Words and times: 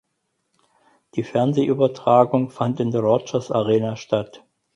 Die 1.13 1.21
Fernsehübertragung 1.21 2.49
fand 2.49 2.79
in 2.79 2.89
der 2.89 3.01
Rogers 3.01 3.51
Arena 3.51 3.95
statt. 3.95 4.43